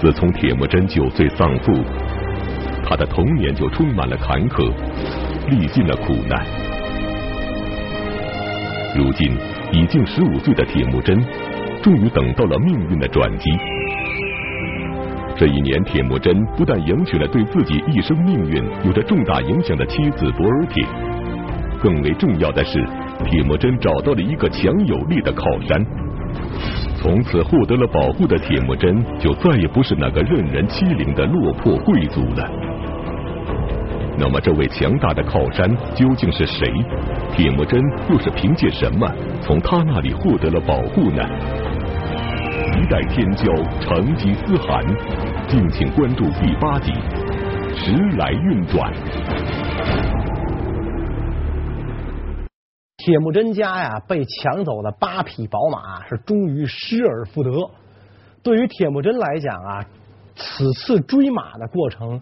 [0.00, 1.74] 自从铁木真九岁丧父，
[2.88, 4.72] 他的童年就充满了坎坷，
[5.50, 6.42] 历尽了苦难。
[8.96, 9.36] 如今
[9.70, 11.22] 已经十五岁的铁木真，
[11.82, 13.50] 终于等到了命运的转机。
[15.36, 20.82] 这一年，铁木真不但迎娶了对自己一生命运有着重大影响的妻子博尔铁，
[21.78, 22.82] 更为重要的是，
[23.26, 25.84] 铁木真找到了一个强有力的靠山。
[26.96, 32.50] 从此获得了保护的铁木真，就再也不是那个任人欺凌的落魄贵族了。
[34.18, 36.70] 那么，这位强大的靠山究竟是谁？
[37.34, 37.80] 铁木真
[38.10, 41.24] 又是凭借什么从他那里获得了保护呢？
[42.78, 44.84] 一代天骄，成吉思汗，
[45.48, 46.92] 敬请关注第八集
[47.74, 48.92] 《时来运转》。
[53.02, 57.50] 铁木真家呀，被抢走的八匹宝马是终于失而复得。
[58.42, 59.86] 对于铁木真来讲啊，
[60.36, 62.20] 此次追马的过程，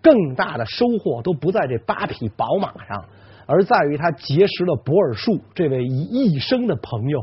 [0.00, 3.04] 更大的收获都不在这八匹宝马上，
[3.44, 7.22] 而在于他结识了博尔术这位一生的朋友。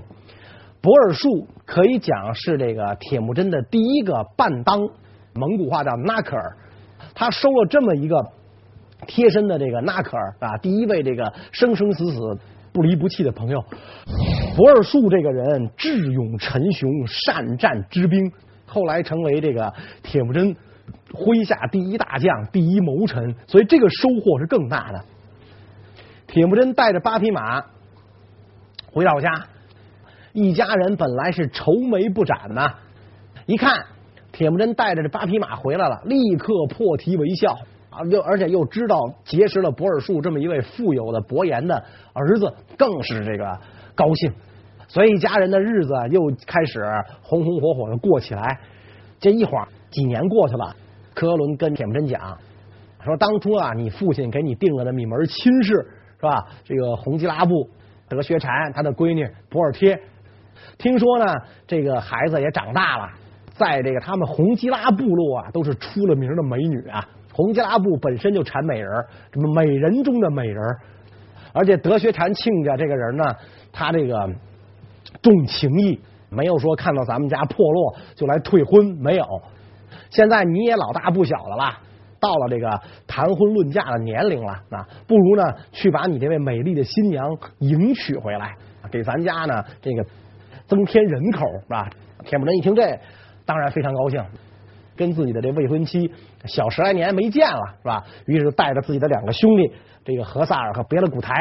[0.80, 4.80] 博尔术可以讲是这个铁木真的第一个伴当，
[5.34, 6.56] 蒙古话叫纳克尔。
[7.16, 8.16] 他收了这么一个
[9.08, 12.20] 贴身的这个纳克尔啊，第一位这个生生死死。
[12.74, 13.62] 不离不弃的朋友，
[14.56, 18.32] 博尔术这个人智勇沉雄，善战之兵，
[18.66, 20.56] 后来成为这个铁木真
[21.12, 25.04] 麾下第一大将、第一谋臣，所以这个收获是更大的。
[26.28, 27.62] 铁木真带着八匹马
[28.94, 29.48] 回到家，
[30.32, 32.76] 一家人本来是愁眉不展呐，
[33.48, 33.86] 一看
[34.32, 37.58] 铁木真带着这八匹马回来了，立刻破涕为笑。
[37.92, 41.76] 啊，又而且又知道结识了博尔术这么一位富有的伯颜的
[42.14, 43.60] 儿子，更是这个
[43.94, 44.32] 高兴，
[44.88, 46.86] 所以一家人的日子又开始
[47.22, 48.58] 红红火火的过起来。
[49.20, 50.74] 这一晃几年过去了，
[51.14, 52.38] 科伦跟铁木真讲
[53.04, 55.74] 说：“当初啊，你父亲给你定了那么一门亲事，
[56.16, 56.48] 是吧？
[56.64, 57.70] 这个洪吉拉布
[58.08, 60.00] 德薛禅他的闺女博尔帖，
[60.78, 61.34] 听说呢，
[61.68, 63.10] 这个孩子也长大了，
[63.52, 68.90] 在这个他们洪吉拉部落啊，都是出了名的美女啊。”洪吉拉部本身就产美人，
[69.34, 70.62] 什么美人中的美人，
[71.54, 73.24] 而且德学禅亲家这个人呢，
[73.72, 74.30] 他这个
[75.22, 76.00] 重情义，
[76.30, 79.26] 没有说看到咱们家破落就来退婚，没有。
[80.10, 81.80] 现在你也老大不小了吧，
[82.20, 82.70] 到了这个
[83.08, 88.54] 谈婚论嫁的年龄了，啊不如呢去把你这位美丽的新娘迎娶回来，
[88.92, 90.06] 给咱家呢这个
[90.68, 91.90] 增添人口，是吧？
[92.24, 93.00] 铁木真一听这，
[93.46, 94.24] 当然非常高兴。
[95.02, 96.12] 跟自己的这未婚妻
[96.46, 98.04] 小十来年没见了，是吧？
[98.28, 99.72] 于是带着自己的两个兄弟，
[100.06, 101.34] 这个何萨尔和别的古台，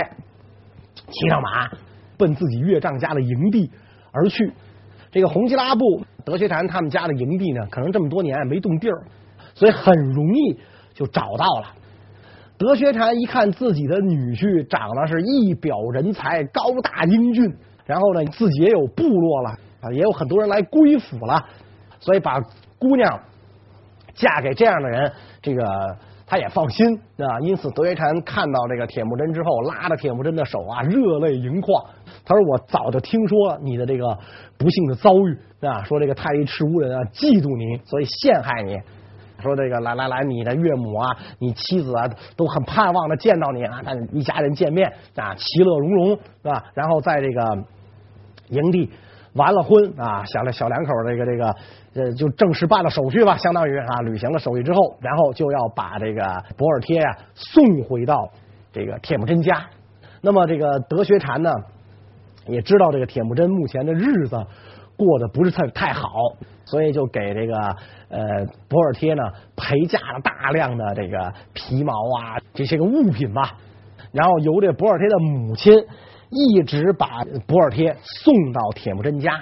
[0.94, 1.70] 骑上马
[2.16, 3.70] 奔自己岳丈家的营地
[4.12, 4.50] 而去。
[5.12, 9.04] 这个洪吉拉布德学禅他们家的营地呢，可能这么多年没动地儿，
[9.54, 10.58] 所以很容易
[10.94, 11.74] 就找到了。
[12.56, 17.44] 德学禅一看自己的女婿长得是一表人才，高大英俊，
[17.84, 19.50] 然后呢自己也有部落了
[19.82, 21.44] 啊，也有很多人来归附了，
[21.98, 22.40] 所以把
[22.78, 23.20] 姑娘。
[24.20, 25.10] 嫁给这样的人，
[25.40, 25.64] 这个
[26.26, 27.40] 他也放心啊。
[27.40, 31.82] 因此，德薛禅看到这个铁木真之后，拉着铁木真的手啊，热泪盈眶。
[32.24, 34.18] 他说：“我早就听说你的这个
[34.58, 38.76] 不幸的遭遇啊，说这个太尉赤乌人啊嫉妒你，所以陷害你。
[39.42, 46.62] 说这个来来来，你的岳母啊，你妻子啊，都很盼望的见到你啊，但一家人见面啊，其乐融融是吧？
[46.74, 47.64] 然后在这个
[48.50, 48.90] 营地
[49.34, 51.54] 完了婚啊，小两小两口这个这个。”
[51.92, 56.22] 呃，就正式办了手续吧，相当于啊，履行了手续之后，然后就要把这个
[56.56, 58.28] 博尔帖呀送回到
[58.72, 59.66] 这个铁木真家。
[60.20, 61.50] 那么这个德学禅呢，
[62.46, 64.46] 也知道这个铁木真目前的日子
[64.96, 66.06] 过得不是太太好，
[66.64, 67.56] 所以就给这个
[68.08, 69.24] 呃博尔帖呢
[69.56, 73.56] 陪嫁了大量的这个皮毛啊这些个物品吧，
[74.12, 75.74] 然后由这博尔帖的母亲
[76.30, 79.32] 一直把博尔帖送到铁木真家。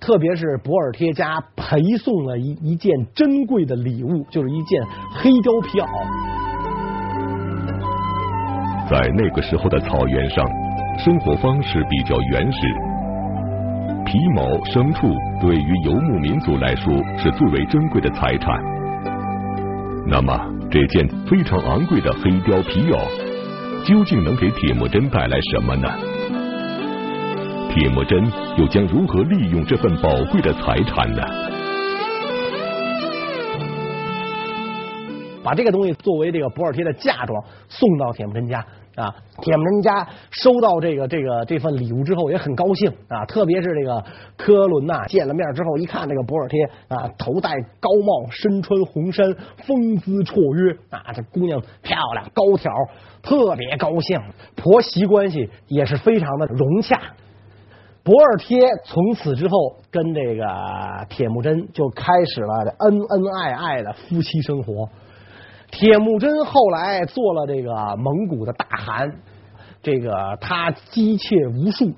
[0.00, 5.86] 特别是博尔帖家陪送了一一件珍贵的礼物，就是一件黑貂皮袄。
[8.90, 10.44] 在那个时候的草原上，
[10.98, 12.58] 生活方式比较原始，
[14.06, 15.06] 皮毛、牲畜
[15.40, 18.58] 对于游牧民族来说是最为珍贵的财产。
[20.06, 20.34] 那么，
[20.70, 22.98] 这件非常昂贵的黑貂皮袄，
[23.84, 25.88] 究竟能给铁木真带来什么呢？
[27.72, 31.22] 铁木真又将如何利用这份宝贵的财产呢？
[35.42, 38.64] 把这个东西作为这个博尔帖的嫁妆送到铁木真家
[39.00, 39.14] 啊。
[39.42, 44.04] 铁木真家收到这个这个这份礼物之后也很高兴啊，特别是这个
[44.36, 47.50] 科伦呐，见了面之后一看这个博尔贴啊，头戴
[47.80, 49.34] 高帽，身穿红衫，
[49.66, 52.70] 风姿绰约啊，这姑娘漂亮高挑，
[53.22, 54.20] 特别高兴，
[54.56, 57.00] 婆媳关系也是非常的融洽。
[58.02, 60.44] 博尔贴从此之后跟这个
[61.08, 64.88] 铁木真就开始了恩恩爱爱的夫妻生活。
[65.70, 69.20] 铁木真后来做了这个蒙古的大汗，
[69.82, 71.92] 这个他姬妾无数，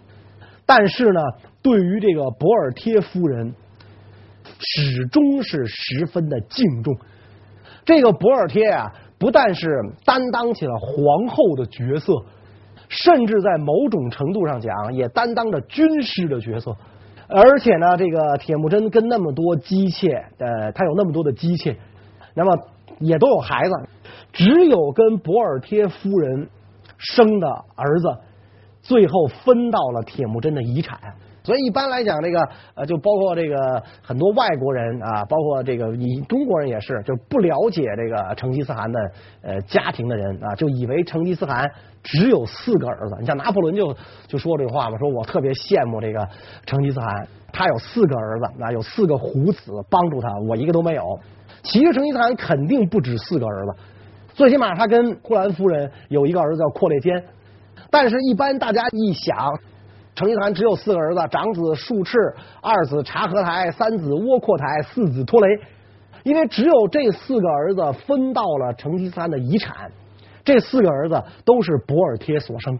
[0.67, 1.21] 但是呢，
[1.63, 3.55] 对于这个博尔贴夫人，
[4.59, 6.97] 始终是十分的敬重。
[7.85, 9.69] 这个博尔贴啊，不但是
[10.05, 12.13] 担当起了皇后的角色。
[12.95, 16.77] 甚至在某种程度上讲，也担当着军师的角色。
[17.27, 21.79] 而且呢，这个铁木真跟那么多姬妾，呃，他有那么多的姬妾，
[22.35, 22.55] 那么
[23.02, 23.72] 也都有孩子，
[24.32, 26.49] 只有跟博尔贴夫人
[26.99, 28.08] 生的儿子，
[28.81, 30.99] 最后分到了铁木真的遗产。
[31.44, 32.38] 所以一般来讲，这个
[32.76, 39.00] 呃，就包括这个很多外国人啊，包括这个以中国人也是，就不了解这个成吉思汗的
[39.43, 41.69] 呃家庭的人啊，就以为成吉思汗
[42.04, 43.16] 只有四个儿子。
[43.19, 43.93] 你像拿破仑就
[44.28, 46.28] 就说这个话嘛，说我特别羡慕这个
[46.64, 51.02] 成吉思汗，他有四个儿子啊，有四个虎子帮助他，我一个都没有。
[51.62, 53.75] 其实成吉思汗肯定不止四个儿子，
[54.35, 57.25] 最起码他跟呼兰夫人有一个儿子叫阔烈坚，
[57.91, 59.35] 但是一般大家一想。
[60.14, 62.19] 成吉思汗只有四个儿子：长子术赤，
[62.61, 65.59] 二子察合台，三子窝阔台，四子拖雷。
[66.23, 69.91] 因为只有这四个儿子分到了成吉思汗的遗产，
[70.44, 72.79] 这四个儿子都是博尔贴所生，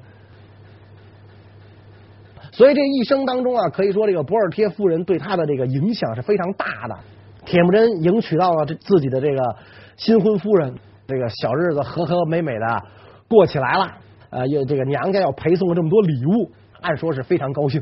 [2.52, 6.96] 所以这一生当中啊，可以说这个博尔贴夫人对他的这个影响是非常大的。
[7.44, 9.56] 铁木真迎娶到了这自己的这个
[9.97, 10.75] 新婚夫人，
[11.06, 12.83] 这个小日子和和美美的
[13.29, 13.93] 过起来了。
[14.31, 16.50] 呃，又这个娘家要陪送了这么多礼物。
[16.81, 17.81] 按说是非常高兴，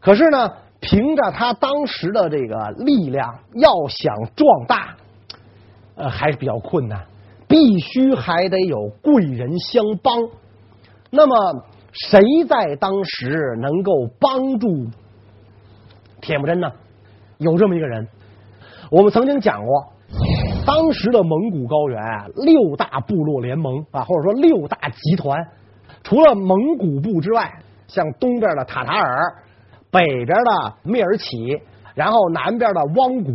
[0.00, 4.96] 可是呢，凭着他当时的这个力量，要想壮大，
[5.94, 7.06] 呃，还是比较困难，
[7.46, 10.16] 必须还得有贵人相帮。
[11.10, 14.88] 那么，谁在当时能够帮助
[16.20, 16.72] 铁木真呢？
[17.36, 18.08] 有这么一个人，
[18.90, 19.92] 我们曾经讲过，
[20.66, 22.00] 当时的蒙古高原
[22.36, 25.38] 六大部落联盟啊，或者说六大集团，
[26.02, 27.50] 除了蒙古部之外。
[27.88, 29.34] 像东边的塔塔尔，
[29.90, 31.58] 北边的蔑尔乞，
[31.94, 33.32] 然后南边的汪古，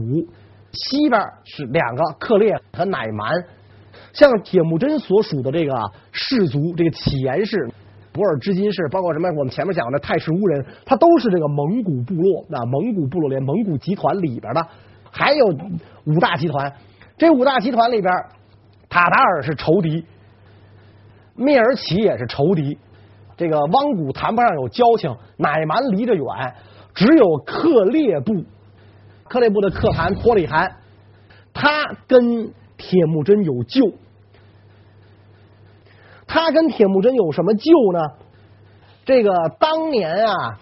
[0.72, 3.34] 西边是两个克烈和乃蛮。
[4.14, 5.74] 像铁木真所属的这个
[6.12, 7.68] 氏族，这个乞颜氏、
[8.12, 14.64] 博尔支金氏，包括什么我们前面讲的太史乌人，他都是这个蒙古部落，那蒙古部落连蒙古集团里边的，
[15.14, 15.46] 还有
[16.06, 16.74] 五大集团。
[17.18, 18.12] 这五大集团里边，
[18.90, 20.04] 塔达尔是仇敌，
[21.38, 22.78] 蔑尔乞也是仇敌。
[23.38, 26.26] 这个汪古谈不上有交情，乃蛮离着远，
[26.96, 28.44] 只有克烈部，
[29.28, 30.76] 克烈部的可汗托里汗，
[31.54, 33.94] 他跟铁木真有旧。
[36.26, 38.00] 他跟铁木真有什么旧呢？
[39.06, 40.60] 这个当年啊，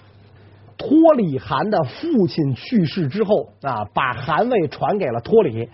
[0.81, 5.69] 托里汗的父亲去世之后啊，把汗位传给了托里，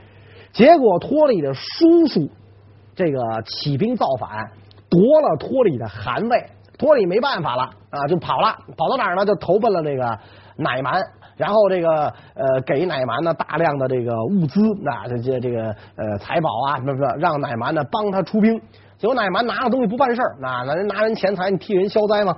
[0.51, 2.29] 结果托里的叔叔
[2.93, 4.51] 这个起兵造反，
[4.89, 6.45] 夺了托里的汗位。
[6.77, 9.25] 托里没办法了啊，就跑了，跑到哪儿呢？
[9.25, 10.19] 就投奔了这个
[10.57, 11.01] 乃蛮，
[11.37, 18.61] 然后这个呃给乃蛮呢大量的这个物资，那这这这个呃财宝啊什么，不是让乃蛮呢帮他出兵。
[18.97, 22.35] 结果乃蛮拿了东西不办事儿，那那人拿人钱财，你替人消灾吗？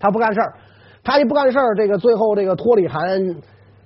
[0.00, 0.54] 他不干事儿，
[1.04, 3.00] 他一不干事儿，这个最后这个托里汗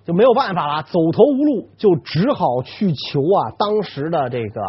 [0.04, 4.62] 就没有办法了，走投无路，就只好去求啊当时的这个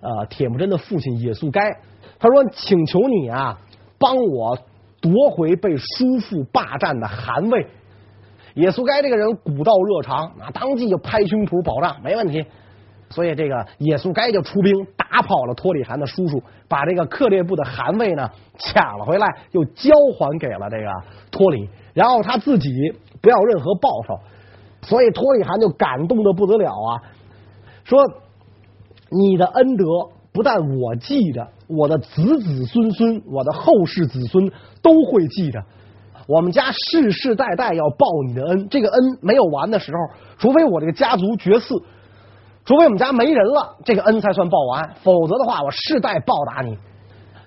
[0.00, 1.60] 呃铁木真的父亲野速该，
[2.18, 3.58] 他说请求你啊
[3.98, 4.58] 帮我。
[5.02, 7.66] 夺回被叔父霸占的汗位，
[8.52, 12.44] 野速该这个人古道热肠啊，当即就拍胸脯保障没问题。
[13.08, 18.28] 所以这个野速该就出兵打跑了托里汗的叔叔，把这个克烈部的汗位呢
[18.58, 20.92] 抢了回来，又交还给了这个
[21.30, 22.70] 托里，然后他自己
[23.20, 24.18] 不要任何报酬。
[24.82, 27.02] 所以托里汗就感动的不得了啊，
[27.84, 27.98] 说
[29.10, 29.84] 你的恩德
[30.32, 31.48] 不但我记着。
[31.72, 34.50] 我的子子孙孙，我的后世子孙
[34.82, 35.62] 都会记着。
[36.26, 39.98] 我们家世世代代要报你的恩，这个恩没有完的时候，
[40.36, 41.80] 除非我这个家族绝嗣，
[42.64, 44.94] 除非我们家没人了，这个恩才算报完。
[45.04, 46.76] 否则的话，我世代报答你。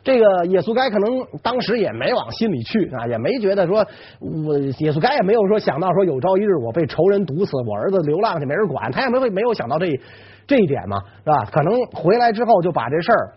[0.03, 3.85] 这个野速该可能当时也没往心里去啊，也没觉得说，
[4.19, 9.87] 我野速该也没有说想到说有朝一日我被仇人毒死，我儿子流浪去没人管，他也没会没有想到这
[10.45, 11.45] 这一点嘛，是吧？
[11.45, 13.33] 可能回来之后就把这事儿。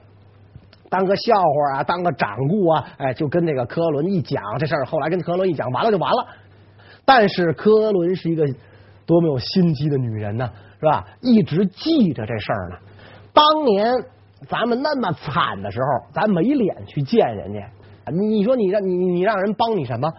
[0.89, 6.27] 当个笑话啊，当个掌故啊，哎，就跟那个科伦一讲这事儿，后来跟科伦一讲，完了就完了。
[7.05, 8.45] 但是科伦是一个
[9.07, 11.05] 多么有心机的女人呢，是吧？
[11.21, 12.77] 一直记着这事儿呢。
[13.33, 13.93] 当年
[14.49, 17.61] 咱们那么惨的时候，咱没脸去见人家。
[18.13, 20.13] 你说你让你你让人帮你什么？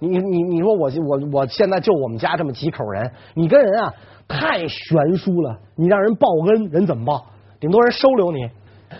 [0.00, 3.94] 你你你说我我我现在就我们家这么几口人，你跟人啊
[4.26, 5.58] 太悬殊了。
[5.76, 7.26] 你让人报恩，人怎么报？
[7.60, 8.48] 顶多人收留你。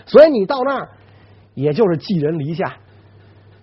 [0.05, 0.89] 所以你到那儿，
[1.55, 2.73] 也就是寄人篱下。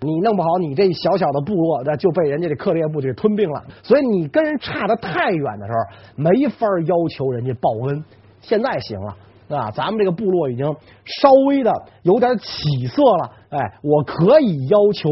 [0.01, 3.63] 你弄不好，你这小小的部落那就被人家这克烈部给吞并了。
[3.81, 8.03] 所以你跟人差的太远的时候，没法要求人家报恩。
[8.41, 9.15] 现在行了。
[9.49, 10.65] 啊，咱们这个部落已经
[11.05, 15.09] 稍微的有点起色了，哎，我可以要求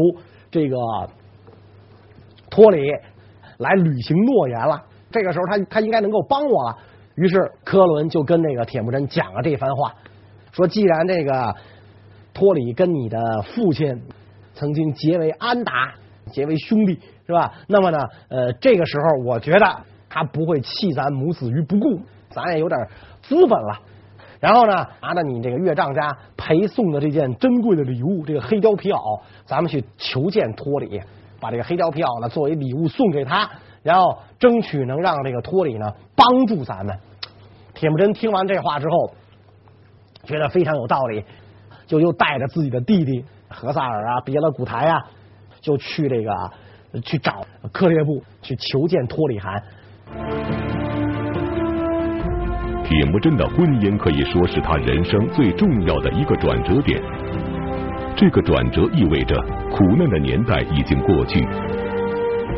[0.50, 0.76] 这个
[2.48, 2.88] 托里
[3.58, 4.80] 来履行诺言了。
[5.10, 6.78] 这个时候他，他他应该能够帮我了。
[7.16, 9.92] 于是科伦就跟那个铁木真讲了这番话，
[10.52, 11.54] 说既然这个
[12.32, 14.00] 托里跟你的父亲
[14.54, 15.94] 曾经结为安达，
[16.30, 17.52] 结为兄弟，是吧？
[17.66, 19.66] 那么呢，呃，这个时候我觉得
[20.08, 22.78] 他不会弃咱母子于不顾，咱也有点
[23.20, 23.80] 资本了。
[24.40, 31.00] 然后呢，拿着你这个岳丈家陪送的这件珍贵的礼物，这个黑貂皮袄，咱们去求见托里，
[31.40, 33.50] 把这个黑貂皮袄呢作为礼物送给他，
[33.82, 36.96] 然后争取能让这个托里呢帮助咱们。
[37.74, 39.10] 铁木真听完这话之后，
[40.24, 41.24] 觉得非常有道理，
[41.86, 45.04] 就又带着自己的弟弟何萨尔啊、别了古台啊，
[45.60, 50.57] 就去这个去找克烈部去求见托里汗。
[52.88, 56.98] 铁木真的婚姻可以说是他人生最重要的一个转折点。
[58.16, 59.36] 这个转折意味着
[59.70, 61.46] 苦难的年代已经过去，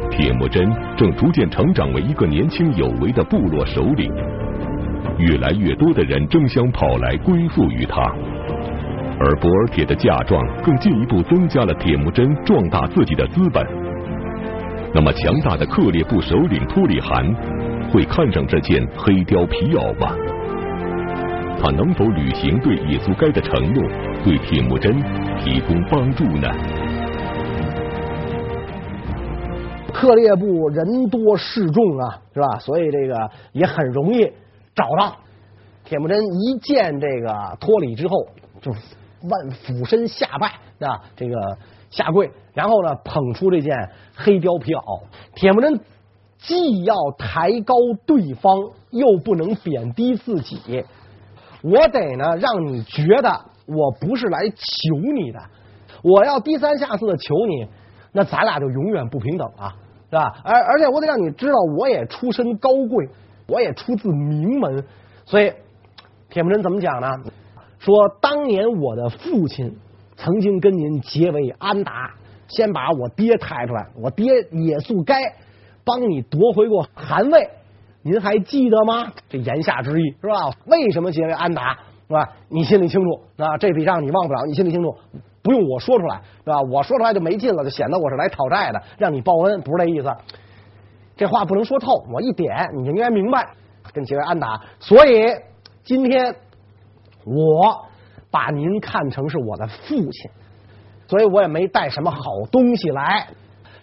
[0.08, 4.08] 铁木真正逐渐成长为一个年轻有为的部落首领。
[5.18, 8.00] 越来越多的人争相跑来归附于他，
[9.18, 13.66] 而博尔铁的嫁妆更进一步增加了铁木真壮大自己的资本。
[14.94, 17.26] 那么强大的克烈部首领托里汗，
[17.92, 20.16] 会看上这件黑貂皮袄吗？
[21.60, 23.82] 他能否履行对野速该的承诺，
[24.24, 24.96] 对铁木真
[25.40, 26.48] 提供帮助呢？
[29.92, 32.58] 克烈部人多势众啊，是吧？
[32.60, 34.24] 所以这个也很容易
[34.74, 35.16] 找到。
[35.84, 38.26] 铁木真一见这个托里之后，
[38.62, 41.58] 就万俯身下拜，啊，这个
[41.90, 45.02] 下跪，然后呢，捧出这件黑貂皮袄。
[45.34, 45.80] 铁木真。
[46.42, 47.74] 既要抬高
[48.06, 48.56] 对方，
[48.90, 50.84] 又不能贬低自己。
[51.62, 53.30] 我得呢，让你觉得
[53.66, 55.38] 我不是来求你的。
[56.02, 57.68] 我要低三下四的求你，
[58.12, 59.76] 那咱俩就永远不平等啊，
[60.08, 60.40] 是吧？
[60.42, 63.08] 而而且我得让你知道，我也出身高贵，
[63.46, 64.84] 我也出自名门。
[65.26, 65.52] 所以
[66.30, 67.08] 铁木真怎么讲呢？
[67.78, 69.76] 说当年我的父亲
[70.16, 72.14] 曾经跟您结为安达，
[72.48, 75.16] 先把我爹抬出来，我爹也速该。
[75.84, 77.48] 帮你夺回过汗位，
[78.02, 79.12] 您还记得吗？
[79.28, 80.50] 这言下之意是吧？
[80.66, 81.74] 为什么结为安达
[82.08, 82.28] 是吧？
[82.48, 83.56] 你心里清楚啊？
[83.58, 84.94] 这笔账你忘不了，你心里清楚，
[85.42, 86.60] 不用我说出来是吧？
[86.62, 90.14] 我说出来就没劲了，就显得我是来讨债的，让你报恩，不是这意思。
[91.16, 93.46] 这话不能说透，我一点你就应该明白，
[93.92, 94.60] 跟结为安达。
[94.78, 95.26] 所以
[95.82, 96.34] 今天
[97.24, 97.86] 我
[98.30, 100.30] 把您看成是我的父亲，
[101.06, 102.18] 所以我也没带什么好
[102.50, 103.26] 东西来。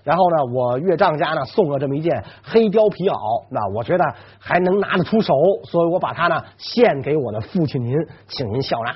[0.07, 4.05] 然后呢，我岳丈家呢送了这么一件黑貂皮袄，那我觉得
[4.39, 5.33] 还能拿得出手，
[5.65, 7.93] 所以我把它呢献给我的父亲您，
[8.25, 8.95] 请您笑纳。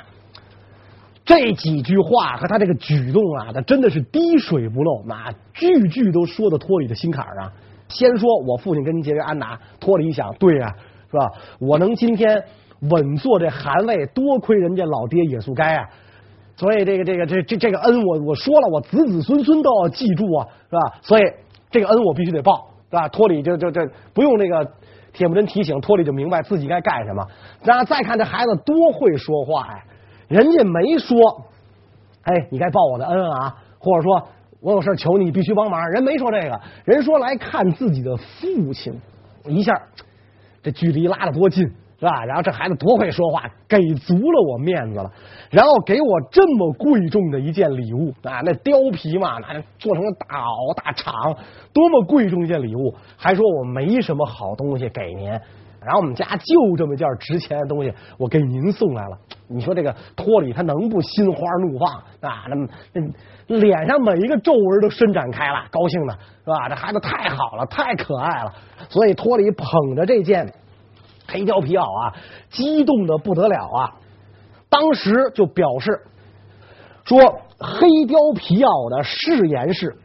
[1.25, 7.51] 这几句话和他这个举动啊，他真的是滴水不漏，那句句都说的托里的心坎儿啊。
[7.89, 10.73] 先说我父亲跟您结为安达，托里一想，对呀、
[11.11, 11.29] 是吧？
[11.59, 12.41] 我能今天
[12.89, 15.89] 稳坐这汗位，多亏人家老爹野速该啊。
[16.61, 20.93] 所以这个这个这这这个恩我我说了，我子子孙孙都要记住啊，是吧？
[21.01, 21.23] 所以
[21.71, 23.09] 这个恩我必须得报，是吧？
[23.09, 23.81] 托里就就就
[24.13, 24.71] 不用那个
[25.11, 27.25] 铁木真提醒，托里就明白自己该干什么。
[27.63, 29.83] 然后再看这孩子多会说话呀，
[30.27, 31.17] 人家没说，
[32.21, 34.27] 哎，你该报我的恩啊，或者说
[34.59, 35.89] 我有事求你，必须帮忙。
[35.89, 38.93] 人没说这个，人说来看自己的父亲，
[39.47, 39.73] 一下
[40.61, 41.67] 这距离拉得多近。
[42.01, 42.25] 是吧？
[42.25, 45.11] 然后这孩子多会说话，给足了我面子了，
[45.51, 51.37] 然后给我这么贵重的一件礼物啊，那貂皮嘛，那做成了大袄大氅，
[51.71, 59.15] 多么贵重一件礼物，还说我没什么好东西给您，然后我们家就这么件值钱的东西，我给您送来了。
[59.47, 62.45] 你说这个托里他能不心花怒放啊？
[62.49, 62.55] 那
[63.45, 66.67] 那脸上每一个皱纹都伸展开了，高兴的是吧？
[66.67, 68.51] 这孩子太好了，太可爱了，
[68.89, 70.51] 所以托里捧着这件。
[71.31, 72.13] 黑貂皮袄啊，
[72.49, 73.95] 激动的不得了啊！
[74.69, 76.01] 当时就表示
[77.05, 77.19] 说
[77.57, 79.95] 黑貂皮袄的誓言是：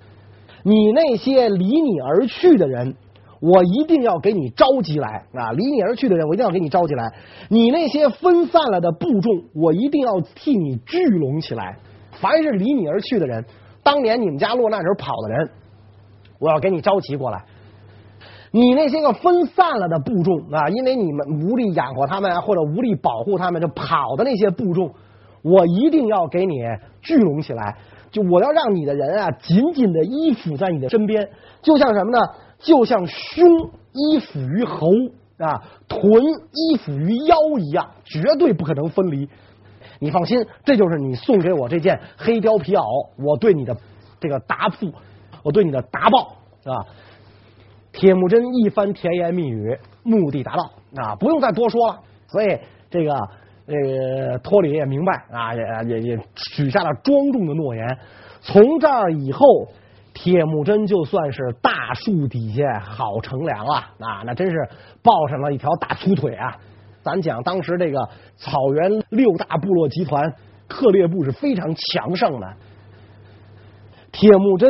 [0.63, 2.97] 你那些离你而去的人，
[3.41, 5.53] 我一定要给你召集来啊！
[5.53, 7.13] 离你而去的人，我一定要给你召集来。
[7.49, 11.77] 你那些分散了的部众，我一定要替你聚拢起来。
[12.13, 13.45] 凡是离你而去的人，
[13.83, 15.51] 当年你们家落难时候跑的人，
[16.39, 17.45] 我要给你召集过来。
[18.57, 24.95] 你那些个分散了的部众啊，因为你们无力养活他们啊，或者无力保护他们，就跑的那些部众，
[25.43, 26.55] 我一定要给你
[27.03, 27.77] 聚拢起来。
[28.11, 31.29] 就我要让你的人啊，紧紧的依附在你的身边，
[31.61, 32.19] 就像什么呢？
[32.59, 33.45] 就像胸
[33.93, 34.87] 依附于喉
[35.37, 39.29] 啊，臀依附于腰一样，绝对不可能分离。
[39.99, 42.83] 你放心，这就是你送给我这件黑貂皮袄，
[43.23, 43.77] 我对你的
[44.19, 44.91] 这个答复，
[45.43, 46.87] 我对你的答报啊。
[47.97, 50.71] 铁木真一番甜言蜜语，目的达到
[51.03, 51.99] 啊，不用再多说了。
[52.29, 52.59] 所以
[52.91, 53.15] 这个
[53.67, 57.99] 呃，托里也明白啊，也也也许下了庄重的诺言。
[58.43, 59.41] 从这儿以后，
[60.13, 64.69] 铁木真就算是大树底下好乘凉了啊，那真是
[65.03, 66.55] 抱上了一条大粗腿啊。
[67.03, 67.99] 咱讲当时这个
[68.37, 70.35] 草原六大部落集团，
[70.69, 72.47] 克烈部是非常强盛的。
[74.13, 74.69] 铁木真。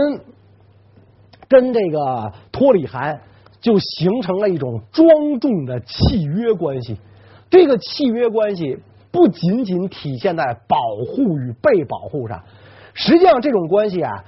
[1.49, 3.21] 跟这个托里汗
[3.61, 5.09] 就形成了一种庄
[5.41, 6.99] 重的契约关系。
[7.49, 8.79] 这个契约关系
[9.13, 10.77] 不仅仅体现在保
[11.07, 12.43] 护与被保护上，
[12.95, 14.25] 实际上这种关系啊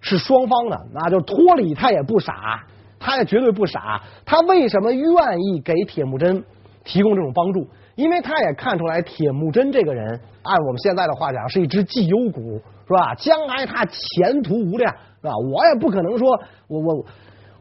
[0.00, 0.80] 是双方的。
[0.94, 2.64] 那就托里他也不傻，
[2.98, 4.02] 他也绝对不傻。
[4.24, 5.04] 他为什么愿
[5.40, 6.42] 意给铁木真
[6.84, 7.68] 提供这种帮助？
[7.94, 12.60] 因为他也看出来铁木真这个人，按我们现在的话讲，是一只绩优股。
[12.84, 13.14] 是吧？
[13.14, 15.32] 将来他前途无量，是吧？
[15.38, 16.28] 我也不可能说，
[16.66, 17.06] 我我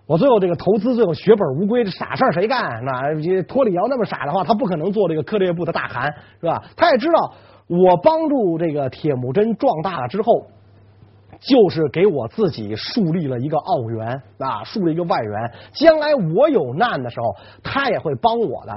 [0.08, 2.84] 我最后这个投资最后血本无归，这傻事儿谁干？
[2.84, 6.64] 那托里要那么傻的话，他不可能做这个克烈部的大汗，是吧？
[6.76, 7.34] 他也知道，
[7.68, 10.48] 我帮助这个铁木真壮大了之后，
[11.40, 14.08] 就是给我自己树立了一个奥援
[14.40, 15.52] 啊，树立一个外援。
[15.74, 17.28] 将来我有难的时候，
[17.64, 18.76] 他也会帮我的。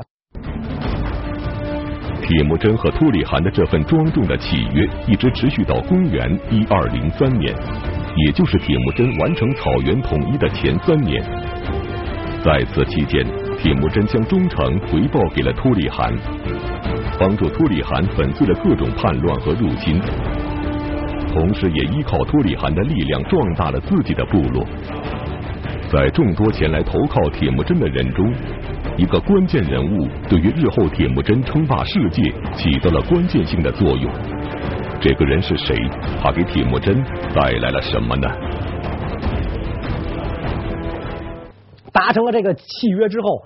[2.26, 7.54] 铁木真和托里汗的这份庄重的契约一直持续到公元一二零三年，
[8.16, 11.22] 也就是铁木真完成草原统一的前三年。
[12.44, 13.24] 在此期间，
[13.58, 16.12] 铁木真将忠诚回报给了托里汗，
[17.18, 20.00] 帮助托里汗粉碎了各种叛乱和入侵，
[21.32, 24.64] 同时也依靠托里汗的力量壮大了自己的部落。
[25.90, 28.32] 在众多前来投靠铁木真的人中，
[28.96, 32.22] 一个关键人物对于日后铁木真称霸世界
[32.54, 34.12] 起到了关键性的作用。
[35.06, 35.76] 这个人是谁？
[36.22, 38.26] 他给铁木真带来了什么呢？
[41.92, 43.42] 达成了这个契约之后，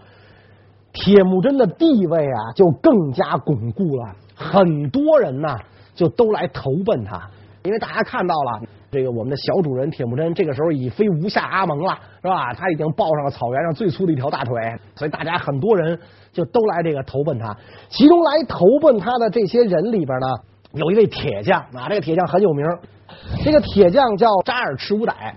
[0.93, 4.15] 铁木真的地位啊就更加巩固了。
[4.37, 5.49] 很多人呢
[5.97, 7.29] 就都来投奔他，
[7.65, 8.61] 因为大家看到了。
[8.91, 12.55] 这个我们的小主人铁木真这个时候已非无下阿蒙了，是吧？
[12.55, 14.55] 他已经抱上了草原上最粗的一条大腿，
[14.95, 15.99] 所以大家很多人
[16.33, 17.55] 就都来这个投奔他。
[17.91, 20.27] 其中来投奔他的这些人里边呢，
[20.73, 22.67] 有一位铁匠啊，这个铁匠很有名。
[23.45, 25.35] 这个铁匠叫扎尔赤乌歹，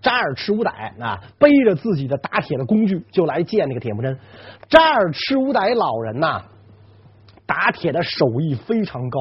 [0.00, 4.18] 扎尔赤乌歹啊，背着自己的打铁的工具就来见那个铁木真。
[4.68, 6.42] 扎尔赤乌歹老人呐，
[7.46, 9.18] 打铁的手艺非常高。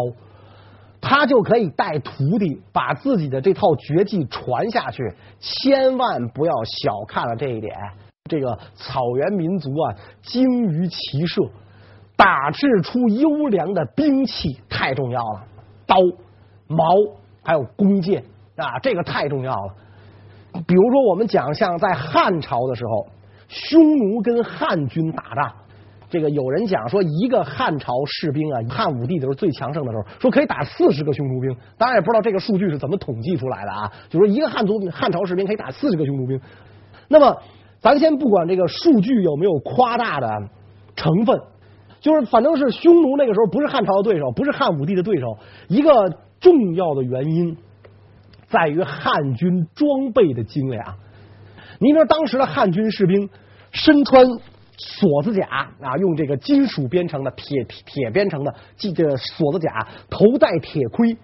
[0.99, 5.03] 他就可以带徒弟把自己的这套绝技传下去，
[5.39, 7.73] 千万不要小看了这一点。
[8.29, 11.43] 这个草原民族啊，精于骑射，
[12.17, 15.43] 打制出优良的兵器太重要了，
[15.85, 15.95] 刀、
[16.67, 16.83] 矛
[17.43, 18.23] 还有弓箭
[18.57, 19.73] 啊，这个太重要了。
[20.65, 23.07] 比如说，我们讲像在汉朝的时候，
[23.47, 25.53] 匈奴跟汉军打仗。
[26.09, 31.55] 这个有人讲说，一个汉朝士兵啊，汉武帝的时候最强盛的时候，说可以打四十个匈奴兵。
[31.77, 33.91] 当然也不知道这个数据是怎么统计出来的啊。
[34.09, 36.39] 就说一个汉族汉朝士兵可以打四十个匈奴兵。
[37.09, 37.37] 那么，
[37.79, 40.27] 咱先不管这个数据有没有夸大的
[40.95, 41.39] 成分，
[41.99, 45.37] 就是反正是匈奴那个时候不是汉朝的对手，不是汉武帝的对手。
[45.67, 45.91] 一个
[46.39, 47.57] 重要的原因
[48.47, 50.95] 在于汉军装备的精良。
[51.79, 53.29] 你说当时的汉军士兵
[53.71, 54.25] 身穿。
[54.79, 61.17] 锁子甲啊，用这个金属编成的铁铁编成的这个锁子甲，头戴铁盔。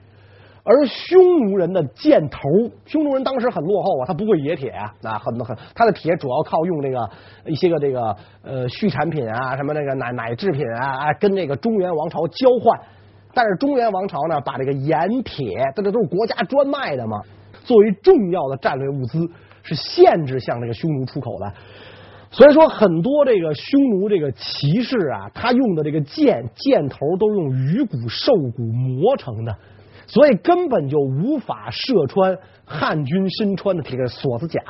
[0.65, 2.39] 而匈奴人的箭头，
[2.85, 7.09] 匈奴人当时很落后啊，他不会冶铁啊，啊很很，他的铁主要靠用这个
[7.45, 12.79] 一些个这个呃畜产品啊，什么那个奶奶制品啊，啊，跟这个中原王朝交换。
[13.33, 17.19] 但是中原王朝呢，把这个盐铁，这这都是国家专卖的嘛，
[17.65, 19.27] 作为重要的战略物资，
[19.63, 21.51] 是限制向这个匈奴出口的。
[22.31, 29.55] 所以说，很多这个匈奴这个骑士啊，他用的这个箭箭头都用鱼骨兽骨磨成的，
[30.13, 34.61] 所以根本就无法射穿汉军身穿的这个锁子甲，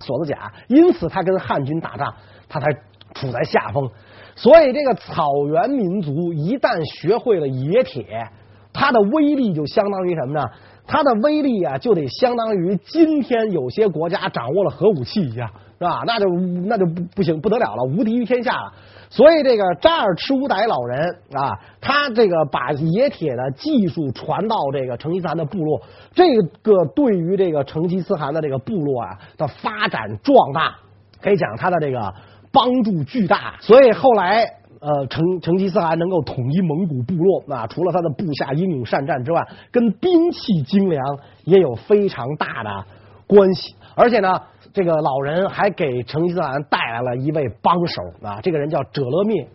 [0.00, 2.12] 锁子甲，因此他跟汉军打仗，
[2.46, 2.66] 他才
[3.14, 3.88] 处在下风。
[4.34, 8.28] 所以这个草原民族一旦学会了冶铁，
[8.74, 10.46] 它的威力就相当于什么呢？
[10.86, 16.02] 它的威力啊，就得相当于今天有些国家掌握了核武器一样，是吧？
[16.06, 16.28] 那就
[16.66, 18.72] 那就不不行，不得了了，无敌于天下了。
[19.10, 25.82] 所以这个扎尔赤乌歹老人啊，他这个把冶铁的技术传到这个成吉思汗的部落，
[26.14, 30.76] 这个对于这个成吉思汗的这个部落啊的发展壮大，
[31.22, 32.14] 可以讲他的这个
[32.52, 33.54] 帮助巨大。
[33.60, 34.46] 所以后来。
[34.78, 39.42] 呃，成成吉思汗能够统一蒙古部落，啊、除了他的部下英勇善战之外，
[39.72, 41.02] 跟兵器精良
[41.44, 42.84] 也有非常大的
[43.26, 43.74] 关系。
[43.96, 44.38] 而且呢，
[44.76, 49.48] 这个老人还给成吉思汗带来了一位帮手啊，这个人叫者勒密。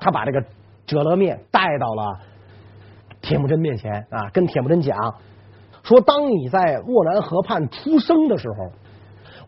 [0.00, 0.42] 他把这个
[0.86, 2.18] 者勒灭带到了
[3.20, 4.96] 铁木真面前啊，跟铁木真讲
[5.82, 8.72] 说：“当你在沃南河畔出生的时候。”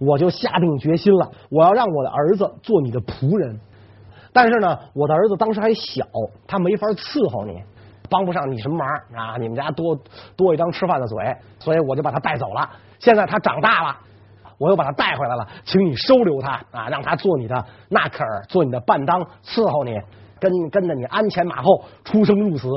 [0.01, 3.59] 我就下定决心了，我要让我的儿子做你的仆人。
[4.33, 6.05] 但是呢，我的儿子当时还小，
[6.49, 7.63] 他没法伺候你，
[8.15, 9.37] 帮不上你什么忙啊！
[9.41, 9.99] 你们家多
[10.37, 11.17] 多一张吃饭的嘴，
[11.59, 12.71] 所以我就把他带走了。
[13.01, 13.97] 现在他长大了，
[14.59, 20.01] 我又把他带回来了，请你收留他啊，让他做你的纳克尔，做你的伴当，伺候你，
[20.39, 22.69] 跟跟着你鞍前马后，出生入死。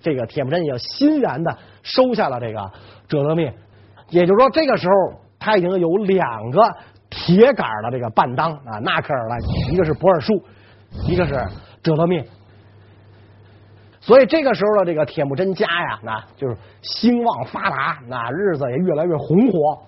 [0.00, 2.72] 这个铁木真也欣然的收下了这个
[3.06, 3.54] 折勒灭，
[4.10, 5.20] 也就是说，这个时候。
[5.40, 6.60] 他已经有两个
[7.08, 9.36] 铁杆的这个伴当啊，纳克尔了，
[9.70, 10.32] 一个是博尔术，
[11.06, 11.32] 一个是
[11.80, 12.26] 折勒灭。
[14.08, 19.78] 所以这个时候的这个铁木真家呀，那就是兴旺发达，那日子也越来越红火。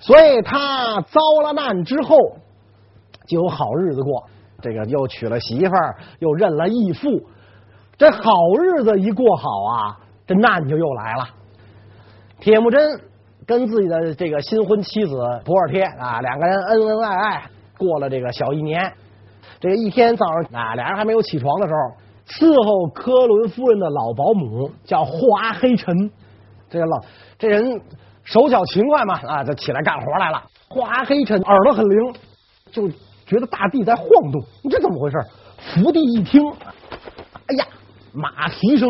[0.00, 2.16] 所以他遭了难之后，
[3.28, 4.24] 就有好日子过。
[4.60, 7.08] 这个又娶了媳妇儿，又认了义父，
[7.96, 8.20] 这好
[8.60, 9.96] 日子一过好啊，
[10.26, 11.28] 这难就又来了。
[12.40, 13.00] 铁木真。
[13.46, 17.42] 跟自己的这个新婚妻子博尔帖啊，两个人恩恩爱爱
[17.78, 18.92] 过了这个小一年。
[19.58, 21.78] 这一天早上啊，俩人还没有起床的时候，
[22.28, 26.10] 伺候科伦夫人的老保姆叫霍阿黑臣，
[26.68, 27.00] 这个老
[27.38, 27.80] 这人
[28.22, 30.42] 手脚勤快嘛啊，就起来干活来了。
[30.68, 32.14] 霍阿黑臣耳朵很灵，
[32.70, 32.88] 就
[33.26, 35.18] 觉得大地在晃动，你这怎么回事？
[35.58, 36.40] 伏地一听，
[37.46, 37.66] 哎呀，
[38.12, 38.88] 马蹄声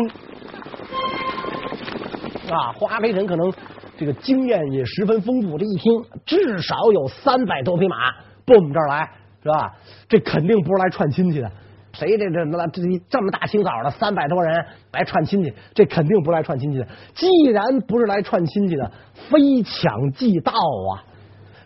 [2.49, 2.71] 啊！
[2.77, 3.51] 霍阿黑臣可能。
[3.97, 5.91] 这个经验也十分丰富，这一听
[6.25, 7.97] 至少有三百多匹马
[8.45, 9.11] 奔我们这儿来，
[9.43, 9.73] 是吧？
[10.07, 11.51] 这肯定不是来串亲戚的。
[11.91, 16.87] 谁这这这这么大清早的三百多人来串亲戚，这肯定不是来串亲戚的。
[17.13, 18.91] 既然不是来串亲戚的，
[19.29, 21.03] 非抢即盗啊！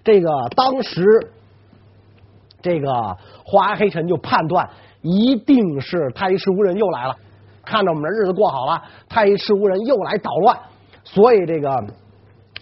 [0.03, 1.05] 这个当时
[2.61, 4.69] 这个花黑臣就判断，
[5.01, 7.15] 一定是太医赤乌人又来了，
[7.63, 10.57] 看着我们的日子过好了，太医赤乌人又来捣乱，
[11.03, 11.69] 所以这个。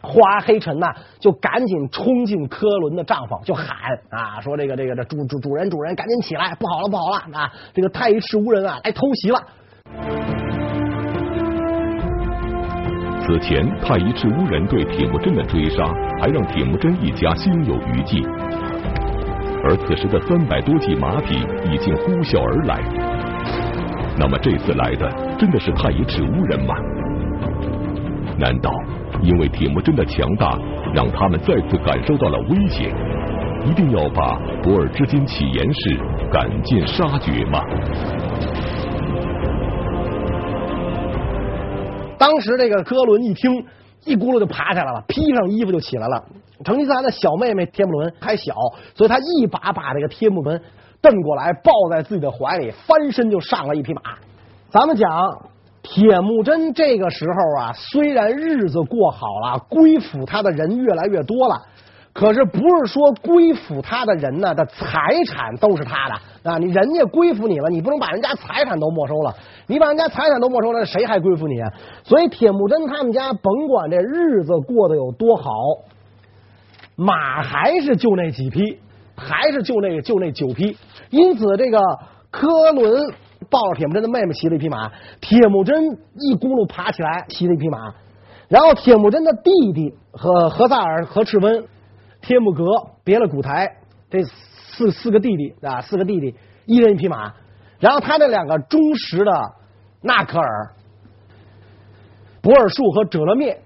[0.01, 0.87] 花黑臣呐，
[1.19, 3.67] 就赶紧冲进科伦的帐篷，就喊
[4.09, 7.51] 啊，说这个这个这主主主人主人，赶紧起来，不好了不好了啊！
[7.73, 9.39] 这个太乙赤乌人啊来偷袭了。
[13.23, 15.85] 此前，太乙赤乌人对铁木真的追杀，
[16.19, 18.21] 还让铁木真一家心有余悸。
[19.63, 21.35] 而此时的三百多骑马匹
[21.71, 22.81] 已经呼啸而来，
[24.17, 26.73] 那么这次来的真的是太乙赤乌人吗？
[28.37, 28.71] 难道？
[29.21, 30.57] 因为铁木真的强大，
[30.93, 32.91] 让他们再次感受到了威胁，
[33.65, 35.99] 一定要把博尔之金起严氏
[36.31, 37.61] 赶尽杀绝吗？
[42.17, 43.63] 当时这个科伦一听，
[44.05, 46.23] 一咕噜就爬起来了，披上衣服就起来了。
[46.63, 48.55] 成吉思汗的小妹妹帖木伦还小，
[48.95, 50.59] 所以他一把把这个帖木伦
[51.01, 54.01] 蹬过来，抱在自己的怀里，翻身就上了一匹马。
[54.69, 55.09] 咱们讲。
[55.83, 61.59] 铁木真这个时候啊，虽然日子过好了，归附他的人越来越多了，
[62.13, 66.57] 可是不是说归附他的人呢的财产都是他的啊？
[66.59, 69.33] 你人家归附你了，你不能把人家财产都没收了，
[69.65, 71.55] 你把人家财产都没收了，谁还归附你？
[72.03, 75.51] 所以铁木真他们家甭管这日子过得有多好，
[76.95, 78.77] 马还是就那几匹，
[79.15, 80.77] 还是就那就那九匹，
[81.09, 81.79] 因此这个
[82.29, 83.11] 科伦。
[83.51, 85.83] 抱着铁木真的妹妹骑了一匹马，铁木真
[86.15, 87.93] 一咕噜爬起来骑了一匹马，
[88.47, 91.65] 然后铁木真的弟弟和何萨尔和赤温、
[92.21, 92.63] 帖木格、
[93.03, 93.69] 别勒古台
[94.09, 96.33] 这四四个弟弟啊，四个弟弟
[96.65, 97.33] 一人一匹马，
[97.77, 99.31] 然后他那两个忠实的
[100.01, 100.71] 纳克尔、
[102.41, 103.59] 博尔术和者勒灭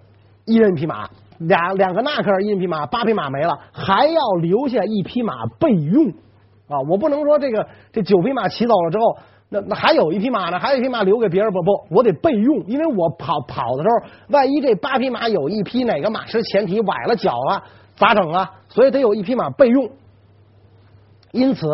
[0.45, 6.07] 一人一匹马，两两个纳克尔一人一匹马，八匹马没了，还要留下一匹马备用
[6.67, 6.81] 啊！
[6.89, 9.15] 我不能说这个这九匹马骑走了之后。
[9.67, 17.63] 那还有一匹马呢，还有一匹马留给别人不不，我得备用，因为我跑跑的时候，万一这八匹马有一匹哪个马失前蹄崴了脚了，
[17.95, 18.51] 咋整啊？
[18.69, 19.89] 所以得有一匹马备用。
[21.31, 21.67] 因此，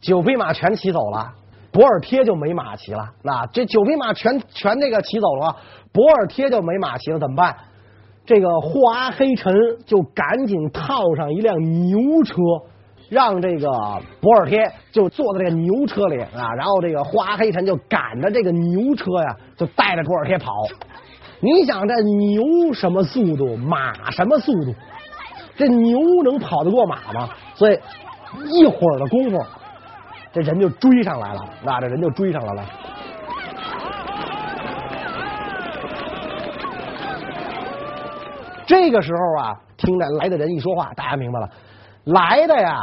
[0.00, 1.32] 九匹马全骑走了，
[1.72, 3.10] 博尔贴就没马骑了。
[3.22, 5.56] 那这九匹马全全这个骑走了，
[5.92, 7.56] 博尔贴就没马骑了，怎么办？
[8.24, 9.54] 这个霍阿黑臣
[9.86, 12.34] 就赶紧套上一辆牛车。
[13.08, 13.68] 让这个
[14.20, 20.50] 博尔贴就坐在这个牛车里啊，然后这个花黑臣就赶着这个牛车呀，就带着博尔贴跑。
[21.40, 24.74] 你想这牛什么速度，马什么速度？
[25.56, 27.28] 这牛能跑得过马吗？
[27.54, 27.78] 所以
[28.50, 29.42] 一会儿的功夫，
[30.32, 32.64] 这人就追上来了，那这人就追上来了。
[38.66, 41.48] 这个时候啊，听着来的人一说话，大家明白了。
[42.06, 42.78] 来的呀，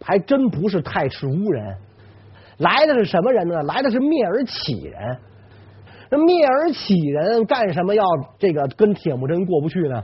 [0.00, 1.76] 还真不是太赤乌人，
[2.58, 3.62] 来的是什么人呢？
[3.64, 5.18] 来的是蔑尔乞人。
[6.10, 8.02] 那蔑尔乞人干什么要
[8.38, 10.02] 这个跟铁木真过不去呢？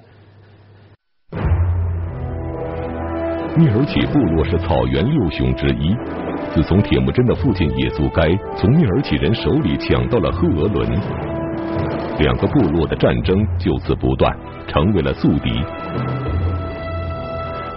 [3.57, 5.97] 蔑尔乞部落是草原六雄之一。
[6.55, 8.23] 自从铁木真的父亲野速该
[8.55, 10.87] 从蔑尔乞人手里抢到了赫额伦，
[12.19, 14.37] 两个部落的战争就此不断，
[14.69, 15.51] 成为了宿敌。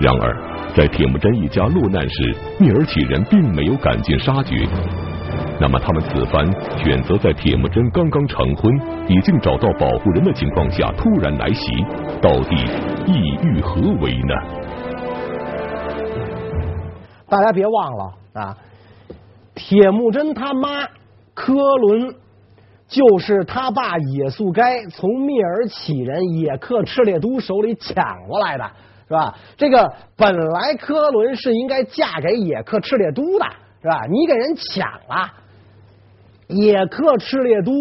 [0.02, 0.49] 然而。
[0.76, 4.68] 在铁木真一家落难时，蔑尔乞人并没有赶尽杀绝。
[5.60, 6.46] 那么，他们此番
[6.82, 8.74] 选择在铁木真刚刚成婚、
[9.08, 11.72] 已经找到保护人的情况下突然来袭，
[12.22, 12.56] 到底
[13.06, 14.34] 意欲何为呢？
[17.28, 18.58] 大家别忘了啊，
[19.56, 20.88] 铁木真他妈
[21.34, 22.16] 科伦
[22.88, 28.64] 就是他爸野速该从蔑尔乞人野克赤烈都手里抢过来的。
[29.10, 29.36] 是吧？
[29.58, 33.46] 这个本来科伦是应该嫁给野克赤烈都的，
[33.82, 34.06] 是吧？
[34.08, 35.34] 你给人抢了。
[36.48, 37.72] 野克赤烈都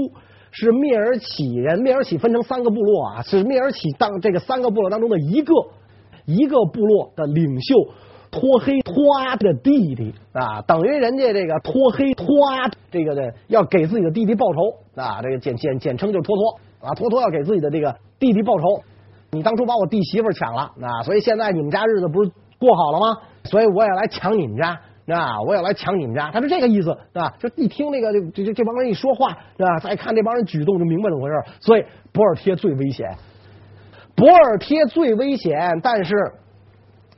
[0.50, 5.52] 是蔑尔乞人，蔑尔乞分成三个部落啊，是蔑尔乞当这个三个部落当中的一个
[6.24, 7.92] 一个部落的领袖
[8.30, 18.82] 托黑托阿的弟弟啊，等于人家这个托黑托阿这个的要给自己的弟弟报仇啊，这个简简简称就是托托啊，托托要给自己的这个弟弟报仇。
[19.30, 23.18] 你当初把我弟媳妇抢了，那所以现在你们家日子不是过好了吗？
[23.44, 24.80] 所以我也来抢你们家，
[25.14, 29.78] 啊，我也来抢你们家，他是这个意思，啊，就一听那个这这这帮人一说话，是吧？
[29.80, 31.34] 再看这帮人举动就明白怎么回事。
[31.60, 33.06] 所以博尔贴最危险，
[34.16, 36.14] 博尔贴最危险，但是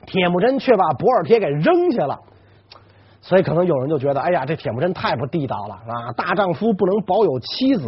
[0.07, 2.19] 铁木真却把博尔贴给扔下了。
[3.23, 6.11] 所以可能有人就觉得，哎呀，这铁木真太不地道了啊！
[6.17, 7.87] 大丈夫不能保有妻子，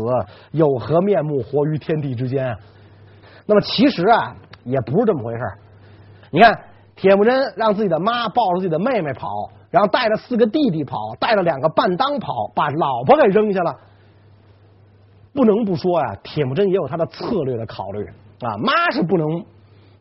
[0.52, 2.54] 有何面目活于天地之间？
[3.46, 5.40] 那么其实啊，也不是这么回事。
[6.30, 6.58] 你看，
[6.96, 9.28] 铁木真让自己的妈抱着自己的妹妹跑，
[9.70, 13.74] 然后带着四个弟弟跑，带着两个伴当跑，把老婆给扔下了。
[15.34, 18.04] 不能不说呀，铁木真也有他的策略的考虑
[18.40, 18.56] 啊。
[18.58, 19.44] 妈是不能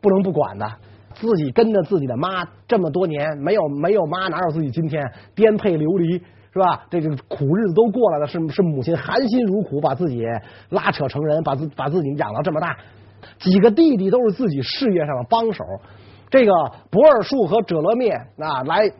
[0.00, 0.66] 不能不管的，
[1.14, 5.10] 自己跟着自己的妈这么多年，没有没有妈哪有自己今天？
[5.34, 6.18] 颠沛流离
[6.52, 6.84] 是吧？
[6.90, 10.22] 这个苦日子都过来了，是是母亲含辛茹苦把自己
[10.68, 12.76] 拉扯成人，把自把自己养到这么大。
[13.38, 15.64] 几个弟弟都是自己事业上的帮手，
[16.30, 16.52] 这个
[16.90, 18.90] 博尔术和者勒篾啊，来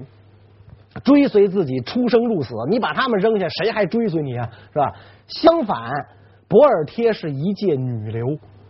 [1.02, 4.48] 追随自己出生入死，你把他们扔下，谁还追随你啊？
[4.72, 4.92] 是吧？
[5.26, 5.90] 相反，
[6.48, 8.28] 博尔贴是一介女流，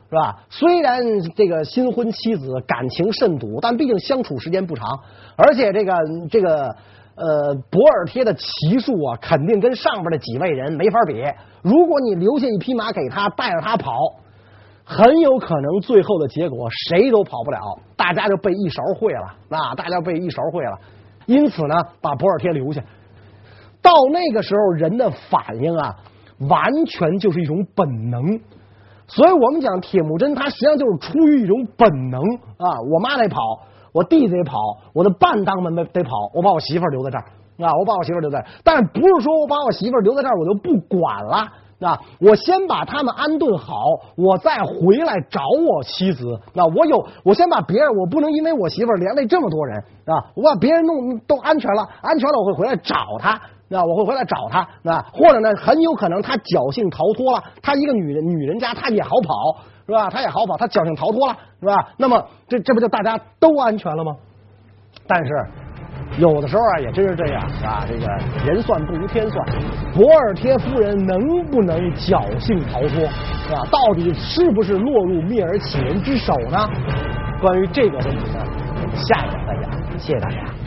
[0.08, 0.44] 是吧？
[0.48, 1.02] 虽然
[1.34, 4.86] 这个新婚妻子感情甚笃，但毕竟相处时间不长，
[5.36, 5.94] 而且这个
[6.30, 6.76] 这个
[7.16, 11.24] 呃博尔贴的骑术啊，肯定跟上边的几位人没法比。
[11.62, 13.92] 如果你留下一匹马给他，带着他跑。
[14.84, 17.58] 很有可能最后的结果谁都跑不了，
[17.96, 20.78] 大家就被一勺烩了，那大家被一勺烩了。
[21.26, 22.82] 因此呢，把博尔贴留下。
[23.80, 25.96] 到那个时候，人的反应啊，
[26.48, 28.40] 完全就是一种本能。
[29.06, 32.20] 所以我们讲铁木真，他实际上就是出于一种本能
[32.56, 32.80] 啊。
[32.92, 33.40] 我妈得跑，
[33.92, 34.58] 我弟得跑，
[34.94, 37.24] 我的伴当们得得跑，我把我媳妇留在这儿
[37.64, 38.46] 啊，我把我媳妇留在这。
[38.64, 41.52] 但是不是说我把我媳妇留在这儿，我就不管了？
[41.82, 43.74] 那我先把他们安顿好，
[44.16, 46.40] 我再回来找我妻子。
[46.54, 50.30] 那我有，我先把别人，我不能因为我媳妇连累这么多人啊！
[50.36, 53.40] 我把别人弄都安全了，安全了，我会回来找他。
[53.66, 54.64] 那我会回来找他。
[54.82, 57.42] 那或者呢，很有可能他侥幸逃脱了。
[57.60, 60.08] 他一个女人，女人家他也好跑，是吧？
[60.08, 61.88] 他也好跑，他侥幸逃脱了，是吧？
[61.96, 64.14] 那么这这不就大家都安全了吗？
[65.08, 65.32] 但是。
[66.18, 67.84] 有的时候啊，也真是这样啊。
[67.88, 68.06] 这个
[68.46, 69.46] 人算不如天算，
[69.94, 73.06] 博尔贴夫人能不能侥幸逃脱
[73.54, 73.64] 啊？
[73.70, 76.58] 到底是不是落入蔑尔乞人之手呢？
[77.40, 78.44] 关于这个问题呢，
[78.74, 79.98] 我们下一讲再讲。
[79.98, 80.61] 谢谢大家。